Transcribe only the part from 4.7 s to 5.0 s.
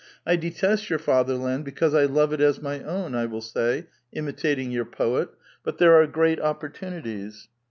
your